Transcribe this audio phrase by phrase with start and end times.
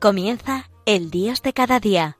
[0.00, 2.18] Comienza el Días de cada día.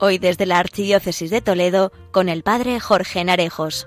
[0.00, 3.86] Hoy desde la Archidiócesis de Toledo con el Padre Jorge Narejos.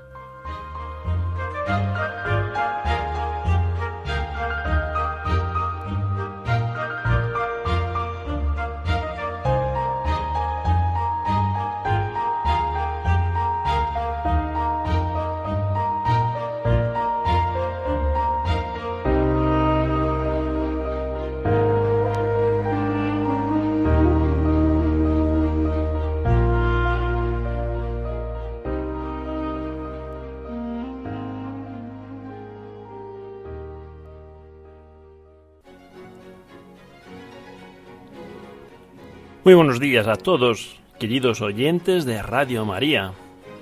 [39.45, 43.11] Muy buenos días a todos, queridos oyentes de Radio María,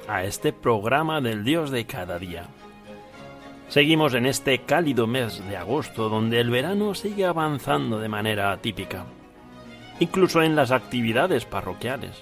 [0.08, 2.46] a este programa del Dios de cada día.
[3.68, 9.06] Seguimos en este cálido mes de agosto donde el verano sigue avanzando de manera atípica,
[10.00, 12.22] incluso en las actividades parroquiales,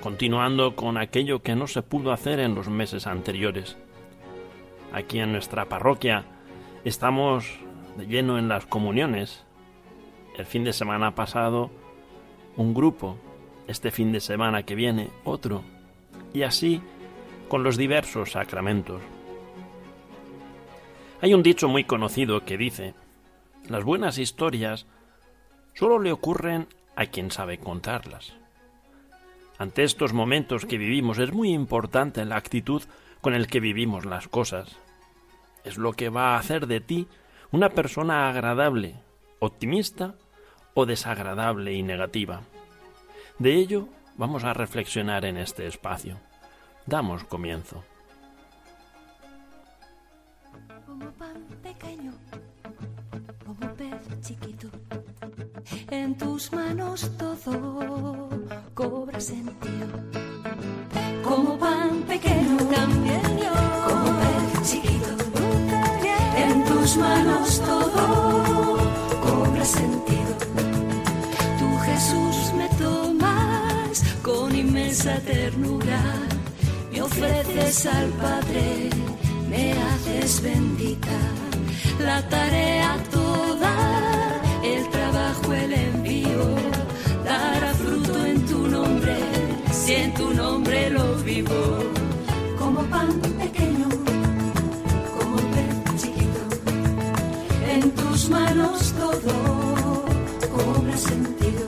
[0.00, 3.76] continuando con aquello que no se pudo hacer en los meses anteriores.
[4.94, 6.24] Aquí en nuestra parroquia
[6.86, 7.60] estamos
[7.98, 9.44] de lleno en las comuniones.
[10.38, 11.70] El fin de semana pasado
[12.56, 13.16] un grupo,
[13.66, 15.62] este fin de semana que viene otro,
[16.32, 16.80] y así
[17.48, 19.02] con los diversos sacramentos.
[21.20, 22.94] Hay un dicho muy conocido que dice,
[23.68, 24.86] las buenas historias
[25.74, 28.36] solo le ocurren a quien sabe contarlas.
[29.58, 32.82] Ante estos momentos que vivimos es muy importante la actitud
[33.20, 34.76] con el que vivimos las cosas.
[35.64, 37.08] Es lo que va a hacer de ti
[37.50, 38.96] una persona agradable,
[39.38, 40.14] optimista
[40.76, 42.42] o desagradable y negativa.
[43.38, 46.18] De ello vamos a reflexionar en este espacio.
[46.84, 47.82] Damos comienzo.
[50.84, 52.12] Como pan pequeño,
[53.44, 54.68] como pez chiquito,
[55.90, 58.28] en tus manos todo
[58.74, 59.88] cobra sentido.
[61.24, 63.25] Como pan pequeño, también
[74.96, 76.00] inmensa ternura,
[76.90, 78.88] me ofreces al Padre,
[79.50, 81.18] me haces bendita.
[81.98, 86.46] La tarea toda, el trabajo, el envío,
[87.24, 89.16] dará fruto en tu nombre,
[89.70, 91.78] si en tu nombre lo vivo.
[92.58, 93.88] Como pan pequeño,
[95.18, 96.42] como pez chiquito,
[97.70, 100.04] en tus manos todo
[100.54, 101.65] cobra sentido.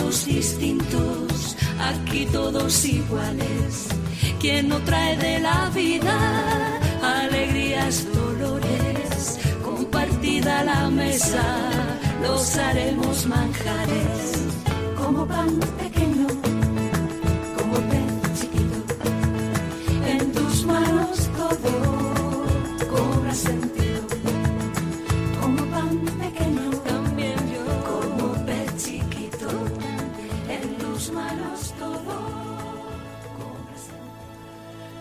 [0.00, 3.88] Todos distintos, aquí todos iguales.
[4.40, 6.16] Quien no trae de la vida
[7.02, 11.44] alegrías, dolores, compartida la mesa,
[12.22, 14.32] los haremos manjares.
[14.96, 15.99] Como pan pequeño,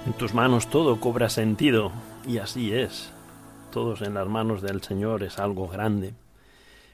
[0.10, 1.92] En tus manos todo cobra sentido,
[2.28, 3.14] y así es.
[3.72, 6.16] Todos en las manos del Señor es algo grande.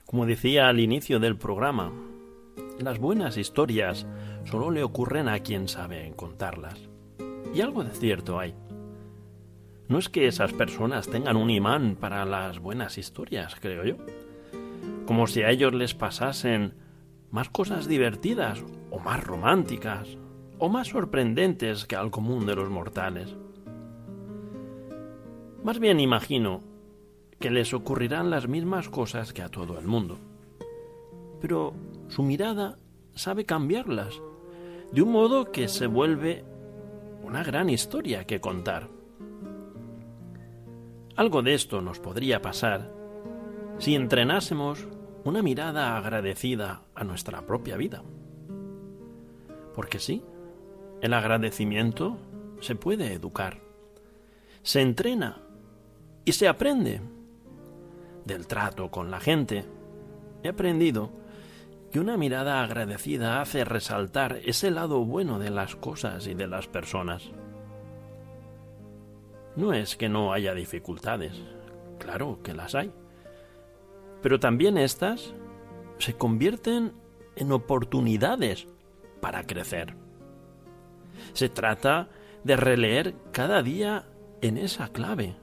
[0.06, 1.94] Como decía al inicio del programa,
[2.78, 4.06] las buenas historias
[4.44, 6.90] solo le ocurren a quien sabe contarlas.
[7.54, 8.54] Y algo de cierto hay.
[9.88, 13.96] No es que esas personas tengan un imán para las buenas historias, creo yo.
[15.06, 16.74] Como si a ellos les pasasen
[17.32, 20.18] más cosas divertidas o más románticas
[20.60, 23.36] o más sorprendentes que al común de los mortales.
[25.64, 26.62] Más bien imagino
[27.40, 30.18] que les ocurrirán las mismas cosas que a todo el mundo.
[31.42, 31.74] Pero
[32.08, 32.78] su mirada
[33.14, 34.22] sabe cambiarlas,
[34.92, 36.46] de un modo que se vuelve
[37.24, 38.88] una gran historia que contar.
[41.16, 42.92] Algo de esto nos podría pasar
[43.80, 44.88] si entrenásemos
[45.24, 48.04] una mirada agradecida a nuestra propia vida.
[49.74, 50.24] Porque sí,
[51.02, 52.18] el agradecimiento
[52.62, 53.62] se puede educar,
[54.64, 55.42] se entrena
[56.24, 57.02] y se aprende.
[58.26, 59.66] Del trato con la gente,
[60.42, 61.12] he aprendido
[61.92, 66.68] que una mirada agradecida hace resaltar ese lado bueno de las cosas y de las
[66.68, 67.30] personas.
[69.56, 71.34] No es que no haya dificultades,
[72.00, 72.92] claro que las hay,
[74.22, 75.36] Pero también estas
[76.00, 76.94] se convierten
[77.36, 78.68] en oportunidades
[79.22, 80.05] para crecer.
[81.36, 82.08] Se trata
[82.46, 84.06] de releer cada día
[84.42, 85.36] en esa clave.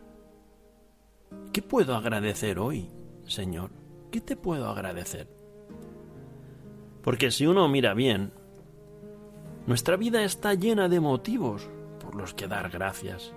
[1.52, 2.88] ¿Qué puedo agradecer hoy,
[3.26, 3.70] Señor?
[4.10, 5.28] ¿Qué te puedo agradecer?
[7.02, 8.32] Porque si uno mira bien,
[9.66, 11.68] nuestra vida está llena de motivos
[12.00, 13.34] por los que dar gracias.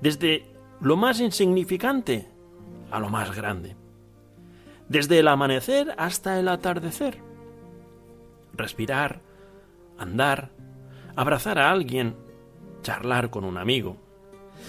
[0.00, 0.46] Desde
[0.80, 2.28] lo más insignificante
[2.92, 3.74] a lo más grande.
[4.88, 7.18] Desde el amanecer hasta el atardecer.
[8.52, 9.22] Respirar,
[9.98, 10.52] andar,
[11.20, 12.16] abrazar a alguien,
[12.80, 13.98] charlar con un amigo,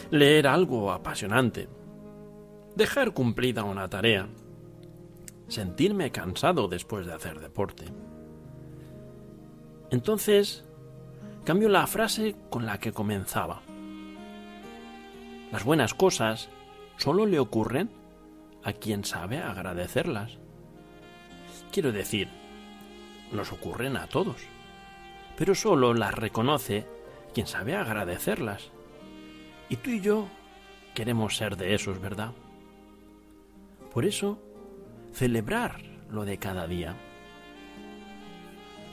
[0.09, 1.69] leer algo apasionante,
[2.75, 4.27] dejar cumplida una tarea,
[5.47, 7.85] sentirme cansado después de hacer deporte.
[9.91, 10.65] Entonces,
[11.45, 13.61] cambio la frase con la que comenzaba.
[15.53, 16.49] Las buenas cosas
[16.97, 17.91] solo le ocurren
[18.61, 20.37] a quien sabe agradecerlas.
[21.71, 22.27] Quiero decir,
[23.31, 24.35] nos ocurren a todos,
[25.41, 26.85] pero solo las reconoce
[27.33, 28.69] quien sabe agradecerlas.
[29.69, 30.27] Y tú y yo
[30.93, 32.33] queremos ser de esos, ¿verdad?
[33.91, 34.37] Por eso,
[35.13, 36.93] celebrar lo de cada día.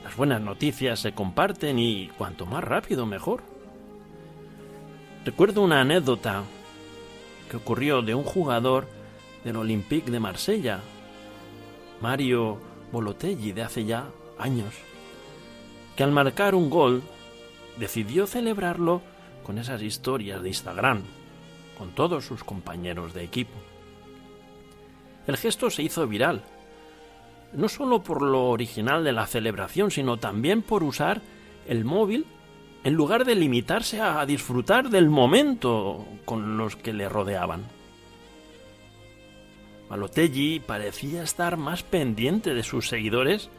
[0.03, 3.43] Las buenas noticias se comparten y cuanto más rápido mejor.
[5.25, 6.41] Recuerdo una anécdota
[7.51, 8.87] que ocurrió de un jugador
[9.43, 10.79] del Olympique de Marsella,
[12.01, 12.57] Mario
[12.91, 14.07] Bolotelli, de hace ya
[14.39, 14.73] años,
[15.99, 17.03] que al marcar un gol
[17.75, 19.01] decidió celebrarlo
[19.43, 21.01] con esas historias de Instagram,
[21.77, 23.51] con todos sus compañeros de equipo.
[25.27, 26.41] El gesto se hizo viral,
[27.51, 31.19] no solo por lo original de la celebración, sino también por usar
[31.67, 32.25] el móvil
[32.85, 37.65] en lugar de limitarse a disfrutar del momento con los que le rodeaban.
[39.89, 43.49] Malotelli parecía estar más pendiente de sus seguidores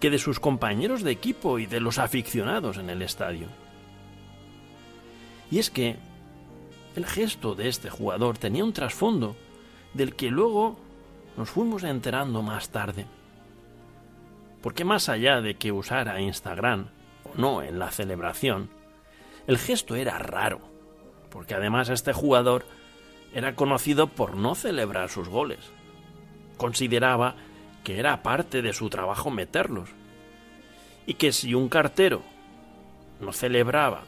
[0.00, 3.48] que de sus compañeros de equipo y de los aficionados en el estadio.
[5.50, 5.96] Y es que
[6.96, 9.36] el gesto de este jugador tenía un trasfondo
[9.94, 10.78] del que luego
[11.36, 13.06] nos fuimos enterando más tarde.
[14.62, 16.88] Porque más allá de que usara Instagram
[17.24, 18.70] o no en la celebración,
[19.46, 20.60] el gesto era raro,
[21.30, 22.64] porque además este jugador
[23.32, 25.60] era conocido por no celebrar sus goles.
[26.56, 27.36] Consideraba
[27.86, 29.90] que era parte de su trabajo meterlos,
[31.06, 32.20] y que si un cartero
[33.20, 34.02] no celebraba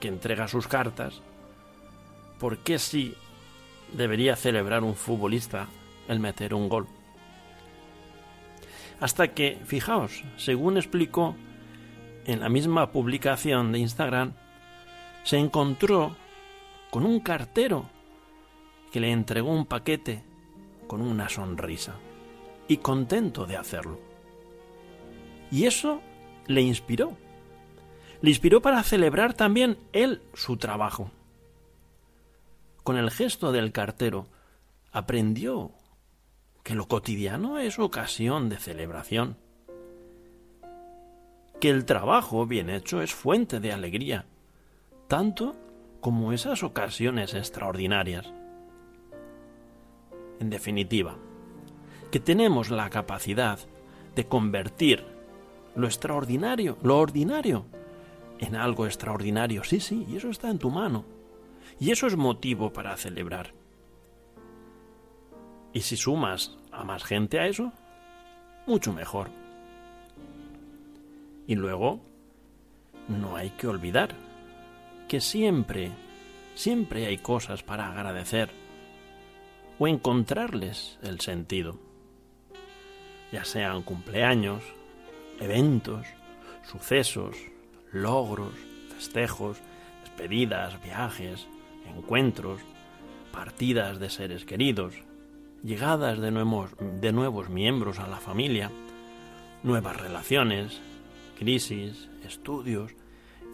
[0.00, 1.20] que entrega sus cartas,
[2.38, 3.14] ¿por qué sí
[3.92, 5.68] debería celebrar un futbolista
[6.08, 6.86] el meter un gol?
[9.00, 11.36] Hasta que, fijaos, según explicó
[12.24, 14.32] en la misma publicación de Instagram,
[15.24, 16.16] se encontró
[16.90, 17.84] con un cartero
[18.90, 20.24] que le entregó un paquete
[20.86, 21.94] con una sonrisa
[22.68, 23.98] y contento de hacerlo.
[25.50, 26.00] Y eso
[26.46, 27.16] le inspiró.
[28.20, 31.10] Le inspiró para celebrar también él su trabajo.
[32.84, 34.26] Con el gesto del cartero
[34.92, 35.72] aprendió
[36.62, 39.36] que lo cotidiano es ocasión de celebración,
[41.60, 44.26] que el trabajo bien hecho es fuente de alegría,
[45.06, 45.56] tanto
[46.00, 48.32] como esas ocasiones extraordinarias.
[50.40, 51.16] En definitiva,
[52.10, 53.58] que tenemos la capacidad
[54.14, 55.04] de convertir
[55.74, 57.66] lo extraordinario, lo ordinario,
[58.38, 59.64] en algo extraordinario.
[59.64, 61.04] Sí, sí, y eso está en tu mano.
[61.78, 63.52] Y eso es motivo para celebrar.
[65.72, 67.72] Y si sumas a más gente a eso,
[68.66, 69.28] mucho mejor.
[71.46, 72.00] Y luego,
[73.08, 74.10] no hay que olvidar
[75.08, 75.90] que siempre,
[76.54, 78.50] siempre hay cosas para agradecer
[79.78, 81.78] o encontrarles el sentido,
[83.32, 84.62] ya sean cumpleaños,
[85.40, 86.06] eventos,
[86.70, 87.36] sucesos,
[87.92, 88.52] logros,
[88.94, 89.58] festejos,
[90.02, 91.46] despedidas, viajes,
[91.86, 92.60] encuentros,
[93.32, 94.94] partidas de seres queridos,
[95.62, 96.70] llegadas de nuevos,
[97.00, 98.70] de nuevos miembros a la familia,
[99.62, 100.80] nuevas relaciones,
[101.38, 102.92] crisis, estudios,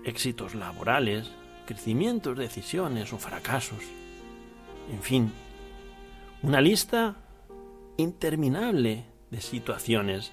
[0.05, 1.31] éxitos laborales,
[1.67, 3.83] crecimientos, decisiones o fracasos.
[4.91, 5.33] En fin,
[6.43, 7.17] una lista
[7.97, 10.33] interminable de situaciones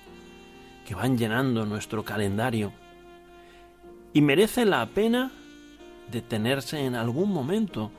[0.86, 2.72] que van llenando nuestro calendario
[4.14, 5.32] y merece la pena
[6.12, 7.92] detenerse en algún momento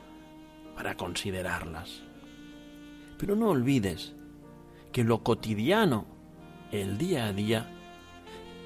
[0.75, 2.01] para considerarlas.
[3.17, 4.13] Pero no olvides
[4.93, 6.05] que lo cotidiano,
[6.71, 7.69] el día a día,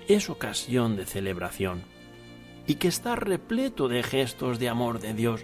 [0.07, 1.81] es ocasión de celebración
[2.67, 5.43] y que está repleto de gestos de amor de Dios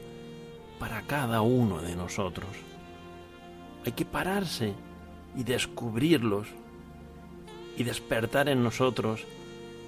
[0.80, 2.50] para cada uno de nosotros.
[3.86, 4.74] Hay que pararse
[5.36, 6.48] y descubrirlos
[7.78, 9.26] y despertar en nosotros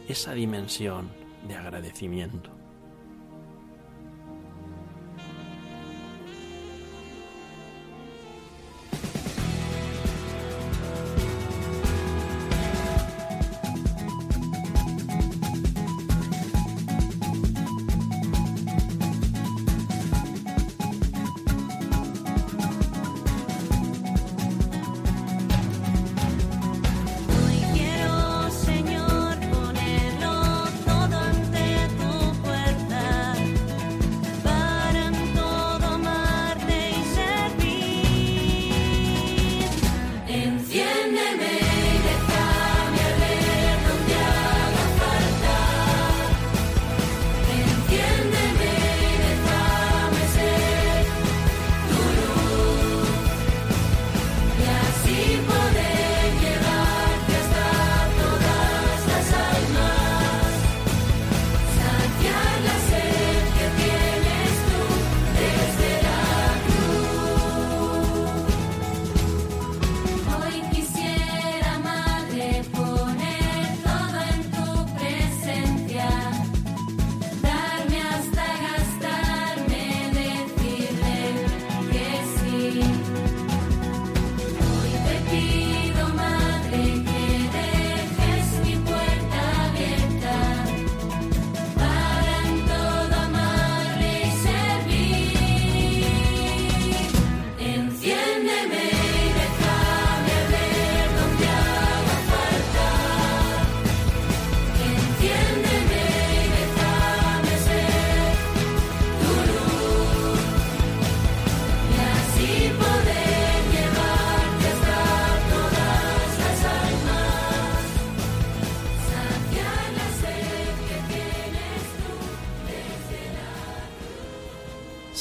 [0.08, 1.10] esa dimensión
[1.48, 2.55] de agradecimiento.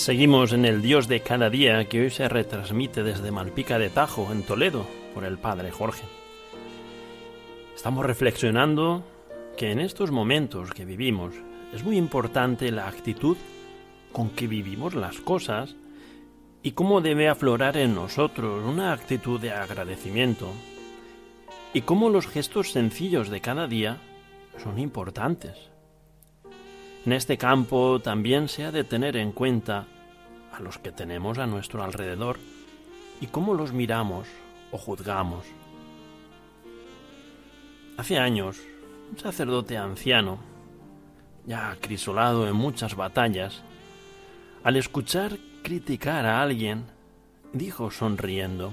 [0.04, 4.30] Seguimos en el Dios de cada día que hoy se retransmite desde Malpica de Tajo,
[4.32, 4.84] en Toledo,
[5.14, 6.04] por el Padre Jorge.
[7.74, 9.02] Estamos reflexionando
[9.56, 11.32] que en estos momentos que vivimos
[11.72, 13.38] es muy importante la actitud
[14.12, 15.74] con que vivimos las cosas
[16.62, 20.52] y cómo debe aflorar en nosotros una actitud de agradecimiento
[21.72, 23.96] y cómo los gestos sencillos de cada día
[24.62, 25.56] son importantes.
[27.06, 29.86] En este campo también se ha de tener en cuenta
[30.56, 32.38] a los que tenemos a nuestro alrededor
[33.20, 34.28] y cómo los miramos
[34.70, 35.44] o juzgamos.
[37.96, 38.60] Hace años,
[39.10, 40.38] un sacerdote anciano,
[41.46, 43.62] ya acrisolado en muchas batallas,
[44.62, 46.84] al escuchar criticar a alguien,
[47.52, 48.72] dijo sonriendo,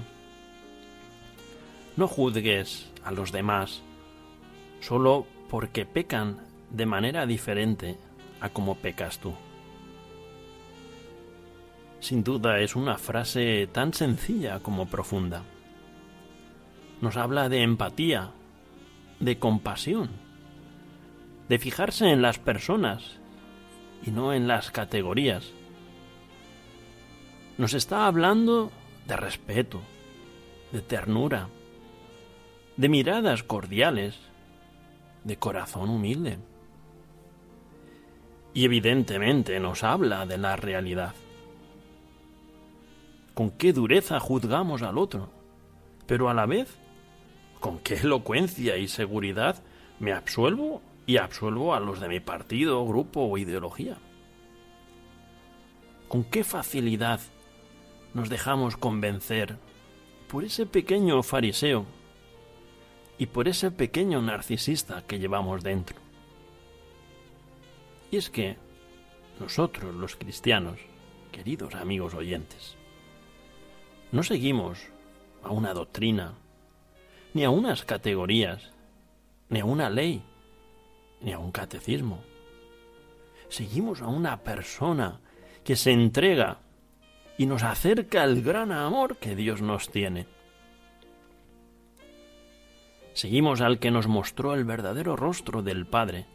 [1.96, 3.82] No juzgues a los demás
[4.80, 6.38] solo porque pecan
[6.70, 7.96] de manera diferente
[8.40, 9.34] a como pecas tú.
[12.02, 15.44] Sin duda es una frase tan sencilla como profunda.
[17.00, 18.32] Nos habla de empatía,
[19.20, 20.10] de compasión,
[21.48, 23.20] de fijarse en las personas
[24.04, 25.52] y no en las categorías.
[27.56, 28.72] Nos está hablando
[29.06, 29.80] de respeto,
[30.72, 31.50] de ternura,
[32.76, 34.18] de miradas cordiales,
[35.22, 36.38] de corazón humilde.
[38.54, 41.14] Y evidentemente nos habla de la realidad
[43.34, 45.30] con qué dureza juzgamos al otro,
[46.06, 46.78] pero a la vez,
[47.60, 49.62] con qué elocuencia y seguridad
[49.98, 53.98] me absuelvo y absuelvo a los de mi partido, grupo o ideología.
[56.08, 57.20] Con qué facilidad
[58.14, 59.56] nos dejamos convencer
[60.28, 61.86] por ese pequeño fariseo
[63.18, 65.96] y por ese pequeño narcisista que llevamos dentro.
[68.10, 68.56] Y es que
[69.40, 70.78] nosotros los cristianos,
[71.30, 72.76] queridos amigos oyentes,
[74.12, 74.78] no seguimos
[75.42, 76.34] a una doctrina,
[77.32, 78.70] ni a unas categorías,
[79.48, 80.22] ni a una ley,
[81.22, 82.22] ni a un catecismo.
[83.48, 85.20] Seguimos a una persona
[85.64, 86.58] que se entrega
[87.38, 90.26] y nos acerca al gran amor que Dios nos tiene.
[93.14, 96.26] Seguimos al que nos mostró el verdadero rostro del Padre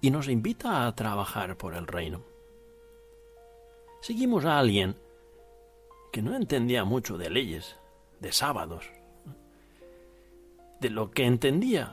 [0.00, 2.22] y nos invita a trabajar por el reino.
[4.00, 4.96] Seguimos a alguien
[6.12, 7.76] que no entendía mucho de leyes,
[8.20, 8.90] de sábados.
[10.80, 11.92] De lo que entendía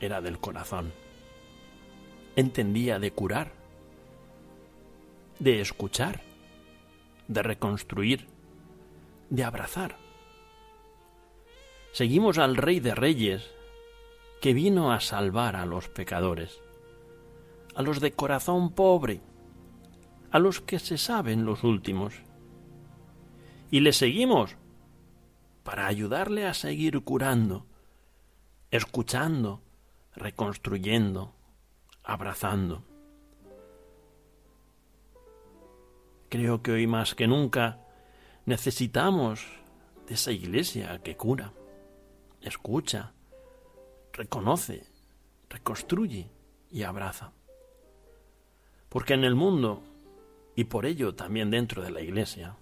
[0.00, 0.92] era del corazón.
[2.36, 3.52] Entendía de curar,
[5.38, 6.20] de escuchar,
[7.26, 8.26] de reconstruir,
[9.30, 9.96] de abrazar.
[11.92, 13.50] Seguimos al Rey de Reyes,
[14.40, 16.60] que vino a salvar a los pecadores,
[17.74, 19.20] a los de corazón pobre,
[20.30, 22.14] a los que se saben los últimos.
[23.70, 24.56] Y le seguimos
[25.62, 27.66] para ayudarle a seguir curando,
[28.70, 29.62] escuchando,
[30.14, 31.34] reconstruyendo,
[32.02, 32.82] abrazando.
[36.30, 37.80] Creo que hoy más que nunca
[38.46, 39.46] necesitamos
[40.06, 41.52] de esa iglesia que cura,
[42.40, 43.12] escucha,
[44.12, 44.86] reconoce,
[45.50, 46.30] reconstruye
[46.70, 47.32] y abraza.
[48.88, 49.82] Porque en el mundo,
[50.56, 52.56] y por ello también dentro de la iglesia,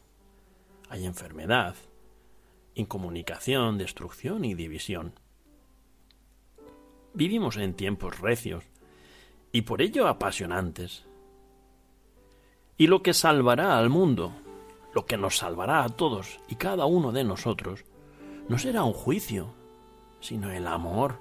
[0.88, 1.74] hay enfermedad,
[2.74, 5.14] incomunicación, destrucción y división.
[7.14, 8.64] Vivimos en tiempos recios
[9.52, 11.06] y por ello apasionantes.
[12.76, 14.32] Y lo que salvará al mundo,
[14.94, 17.84] lo que nos salvará a todos y cada uno de nosotros,
[18.48, 19.54] no será un juicio,
[20.20, 21.20] sino el amor.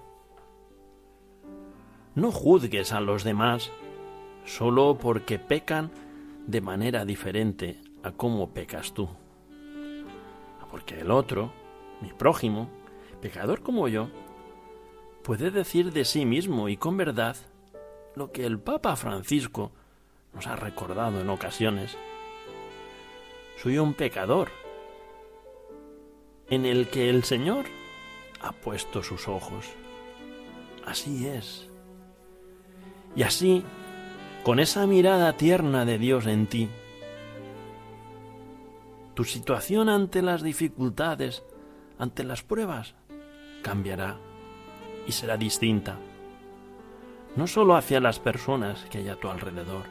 [2.14, 3.72] No juzgues a los demás
[4.46, 5.92] solo porque pecan
[6.46, 9.10] de manera diferente a cómo pecas tú.
[10.76, 11.54] Porque el otro,
[12.02, 12.68] mi prójimo,
[13.22, 14.10] pecador como yo,
[15.24, 17.38] puede decir de sí mismo y con verdad
[18.14, 19.72] lo que el Papa Francisco
[20.34, 21.98] nos ha recordado en ocasiones.
[23.64, 24.50] Soy un pecador
[26.50, 27.68] en el que el Señor
[28.42, 29.68] ha puesto sus ojos.
[30.86, 31.70] Así es.
[33.16, 33.64] Y así,
[34.44, 36.68] con esa mirada tierna de Dios en ti,
[39.16, 41.44] tu situación ante las dificultades,
[41.98, 42.96] ante las pruebas,
[43.64, 44.18] cambiará
[45.08, 45.98] y será distinta.
[47.38, 49.86] No solo hacia las personas que hay a tu alrededor,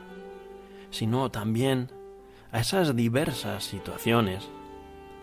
[0.91, 1.91] sino también
[2.53, 4.49] a esas diversas situaciones,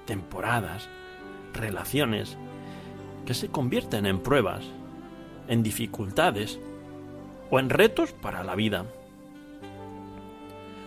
[0.06, 0.90] temporadas,
[1.54, 2.38] relaciones
[3.26, 4.66] que se convierten en pruebas,
[5.48, 6.60] en dificultades
[7.52, 8.86] o en retos para la vida.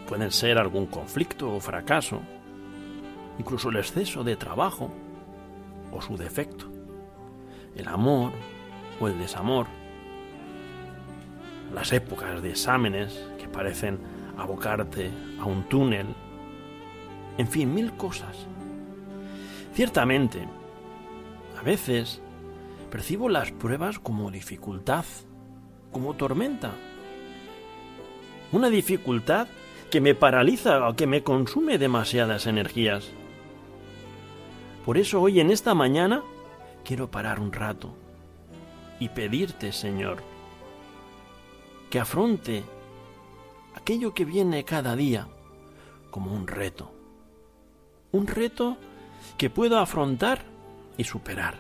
[0.09, 2.21] Pueden ser algún conflicto o fracaso,
[3.39, 4.91] incluso el exceso de trabajo
[5.93, 6.71] o su defecto,
[7.75, 8.33] el amor
[9.01, 9.67] o el desamor,
[11.73, 13.99] las épocas de exámenes que parecen
[14.37, 16.07] abocarte a un túnel,
[17.39, 18.47] en fin, mil cosas.
[19.75, 20.47] Ciertamente,
[21.59, 22.21] a veces
[22.91, 25.05] percibo las pruebas como dificultad,
[25.91, 26.73] como tormenta.
[28.53, 29.49] Una dificultad
[29.91, 33.11] que me paraliza o que me consume demasiadas energías.
[34.85, 36.23] Por eso hoy en esta mañana
[36.85, 37.95] quiero parar un rato
[39.01, 40.23] y pedirte, Señor,
[41.91, 42.65] que afronte
[43.75, 45.27] aquello que viene cada día
[46.11, 46.93] como un reto.
[48.13, 48.77] Un reto
[49.39, 50.45] que puedo afrontar
[50.99, 51.55] y superar.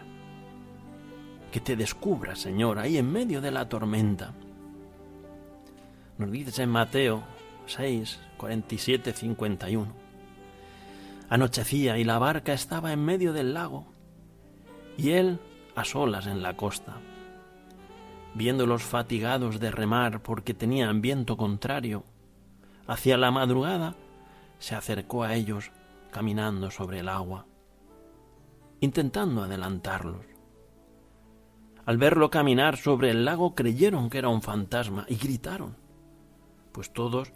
[1.50, 4.34] Que te descubra, Señor, ahí en medio de la tormenta.
[6.18, 7.24] Nos dices en Mateo
[7.66, 10.03] 6, 47, 51.
[11.28, 13.87] Anochecía y la barca estaba en medio del lago
[14.96, 15.40] y él
[15.74, 16.96] a solas en la costa.
[18.34, 22.04] Viéndolos fatigados de remar porque tenían viento contrario,
[22.87, 23.94] hacia la madrugada
[24.58, 25.70] se acercó a ellos
[26.10, 27.46] caminando sobre el agua,
[28.80, 30.26] intentando adelantarlos.
[31.87, 35.76] Al verlo caminar sobre el lago creyeron que era un fantasma y gritaron,
[36.72, 37.32] pues todos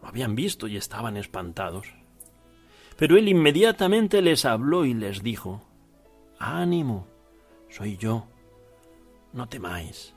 [0.00, 2.03] lo habían visto y estaban espantados.
[2.96, 5.62] Pero él inmediatamente les habló y les dijo,
[6.38, 7.06] Ánimo,
[7.68, 8.26] soy yo,
[9.32, 10.14] no temáis.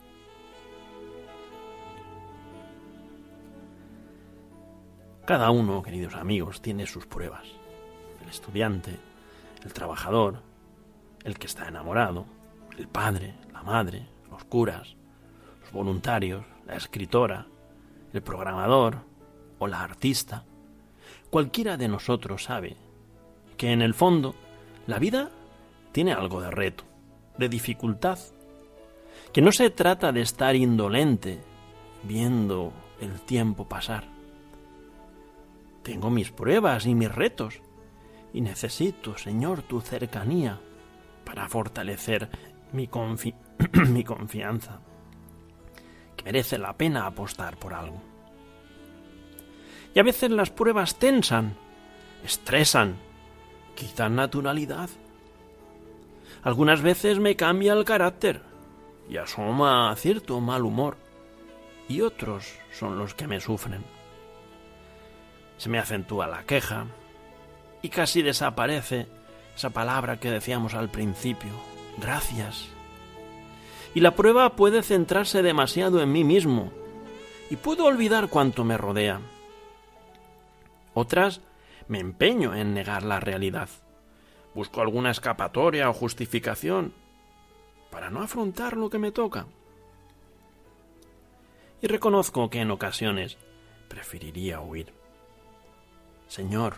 [5.25, 7.47] Cada uno, queridos amigos, tiene sus pruebas.
[8.21, 8.97] El estudiante,
[9.63, 10.41] el trabajador,
[11.23, 12.25] el que está enamorado,
[12.77, 14.95] el padre, la madre, los curas,
[15.61, 17.47] los voluntarios, la escritora,
[18.13, 18.99] el programador
[19.59, 20.45] o la artista.
[21.29, 22.77] Cualquiera de nosotros sabe
[23.57, 24.35] que en el fondo
[24.85, 25.29] la vida
[25.91, 26.83] tiene algo de reto,
[27.37, 28.19] de dificultad,
[29.33, 31.39] que no se trata de estar indolente
[32.03, 34.17] viendo el tiempo pasar
[35.87, 37.61] tengo mis pruebas y mis retos,
[38.33, 40.59] y necesito, Señor, tu cercanía
[41.23, 42.29] para fortalecer
[42.73, 42.89] mi,
[43.87, 44.81] mi confianza,
[46.17, 48.01] que merece la pena apostar por algo.
[49.97, 51.57] Y a veces las pruebas tensan,
[52.23, 52.97] estresan,
[53.73, 54.91] quitan naturalidad.
[56.43, 58.43] Algunas veces me cambia el carácter
[59.09, 60.97] y asoma cierto mal humor,
[61.89, 63.83] y otros son los que me sufren
[65.57, 66.85] se me acentúa la queja
[67.81, 69.07] y casi desaparece
[69.55, 71.49] esa palabra que decíamos al principio,
[71.97, 72.67] gracias.
[73.95, 76.71] Y la prueba puede centrarse demasiado en mí mismo
[77.49, 79.19] y puedo olvidar cuanto me rodea.
[80.99, 81.41] Otras
[81.87, 83.69] me empeño en negar la realidad.
[84.55, 86.91] Busco alguna escapatoria o justificación
[87.91, 89.45] para no afrontar lo que me toca.
[91.83, 93.37] Y reconozco que en ocasiones
[93.87, 94.91] preferiría huir.
[96.25, 96.77] Señor,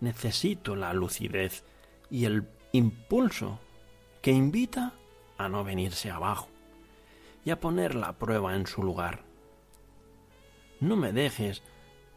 [0.00, 1.62] necesito la lucidez
[2.08, 3.60] y el impulso
[4.22, 4.94] que invita
[5.36, 6.48] a no venirse abajo
[7.44, 9.24] y a poner la prueba en su lugar.
[10.80, 11.62] No me dejes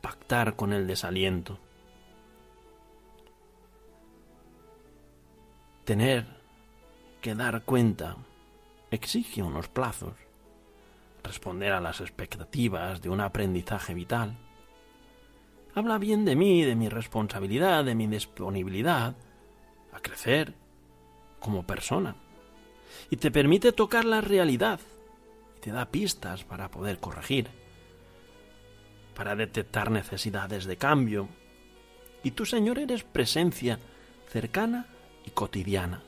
[0.03, 1.59] pactar con el desaliento.
[5.85, 6.25] Tener
[7.21, 8.17] que dar cuenta
[8.91, 10.15] exige unos plazos,
[11.23, 14.37] responder a las expectativas de un aprendizaje vital.
[15.73, 19.15] Habla bien de mí, de mi responsabilidad, de mi disponibilidad
[19.93, 20.53] a crecer
[21.39, 22.17] como persona.
[23.09, 24.81] Y te permite tocar la realidad
[25.55, 27.62] y te da pistas para poder corregir,
[29.13, 31.29] para detectar necesidades de cambio.
[32.23, 33.79] Y tú, Señor, eres presencia
[34.27, 34.87] cercana
[35.25, 36.01] y cotidiana,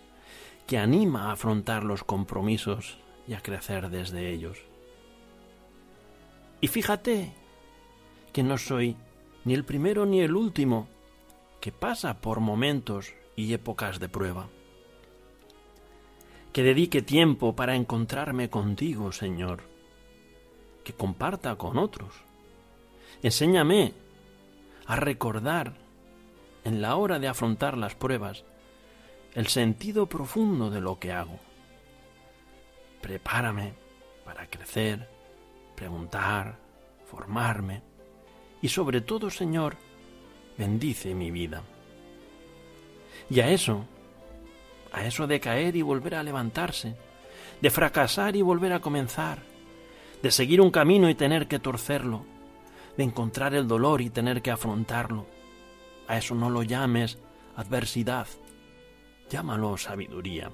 [0.67, 4.57] que anima a afrontar los compromisos y a crecer desde ellos.
[6.61, 7.33] Y fíjate
[8.33, 8.95] que no soy
[9.43, 10.87] ni el primero ni el último
[11.61, 14.49] que pasa por momentos y épocas de prueba.
[16.53, 19.63] Que dedique tiempo para encontrarme contigo, Señor.
[20.83, 22.13] Que comparta con otros.
[23.23, 23.93] Enséñame
[24.85, 25.73] a recordar
[26.63, 28.43] en la hora de afrontar las pruebas
[29.33, 31.39] el sentido profundo de lo que hago.
[33.01, 33.73] Prepárame
[34.23, 35.09] para crecer,
[35.75, 36.57] preguntar,
[37.05, 37.81] formarme
[38.61, 39.77] y sobre todo, Señor,
[40.57, 41.61] bendice mi vida.
[43.29, 43.85] Y a eso,
[44.91, 46.95] a eso de caer y volver a levantarse,
[47.61, 49.39] de fracasar y volver a comenzar,
[50.21, 52.25] de seguir un camino y tener que torcerlo,
[52.97, 55.25] de encontrar el dolor y tener que afrontarlo.
[56.07, 57.19] A eso no lo llames
[57.55, 58.27] adversidad,
[59.29, 60.51] llámalo sabiduría.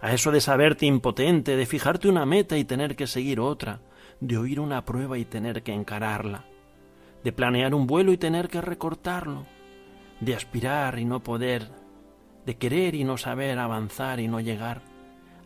[0.00, 3.80] A eso de saberte impotente, de fijarte una meta y tener que seguir otra,
[4.20, 6.44] de oír una prueba y tener que encararla,
[7.22, 9.46] de planear un vuelo y tener que recortarlo,
[10.20, 11.70] de aspirar y no poder,
[12.46, 14.82] de querer y no saber avanzar y no llegar.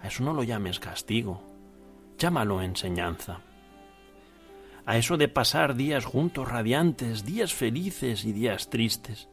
[0.01, 1.43] A eso no lo llames castigo,
[2.19, 3.41] llámalo enseñanza.
[4.87, 9.29] A eso de pasar días juntos radiantes, días felices y días tristes,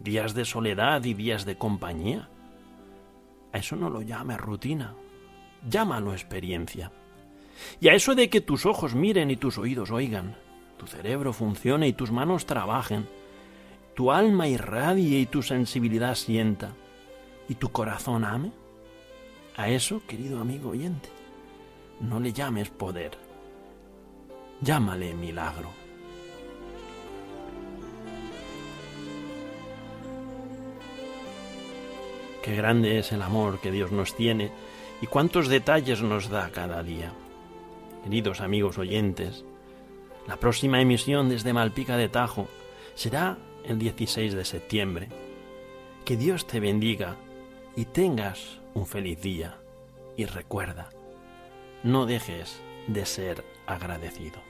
[0.00, 2.28] días de soledad y días de compañía.
[3.52, 4.96] A eso no lo llames rutina,
[5.68, 6.90] llámalo experiencia.
[7.80, 10.34] Y a eso de que tus ojos miren y tus oídos oigan,
[10.76, 13.06] tu cerebro funcione y tus manos trabajen,
[13.94, 16.72] tu alma irradie y tu sensibilidad sienta,
[17.48, 18.50] y tu corazón ame.
[19.56, 21.10] A eso, querido amigo oyente,
[22.00, 23.29] no le llames poder,
[24.60, 25.70] llámale milagro.
[32.42, 34.50] Qué grande es el amor que Dios nos tiene
[35.02, 37.12] y cuántos detalles nos da cada día.
[38.04, 39.44] Queridos amigos oyentes,
[40.26, 42.48] la próxima emisión desde Malpica de Tajo
[42.94, 45.08] será el 16 de septiembre.
[46.04, 47.16] Que Dios te bendiga
[47.76, 49.58] y tengas un feliz día.
[50.16, 50.90] Y recuerda,
[51.82, 54.49] no dejes de ser agradecido.